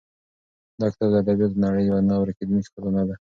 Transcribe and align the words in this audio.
دا 0.79 0.85
کتاب 0.91 1.09
د 1.11 1.15
ادبیاتو 1.21 1.55
د 1.55 1.59
نړۍ 1.65 1.83
یوه 1.89 2.01
نه 2.09 2.15
ورکېدونکې 2.21 2.69
خزانه 2.73 3.03
ده. 3.09 3.15